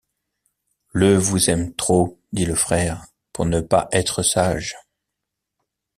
Ie 0.95 1.13
vous 1.15 1.51
ayme 1.51 1.75
trop, 1.75 2.19
dit 2.33 2.47
le 2.47 2.55
frère, 2.55 3.05
pour 3.33 3.45
ne 3.45 3.61
pas 3.61 3.87
estre 3.91 4.23
saige. 4.23 4.75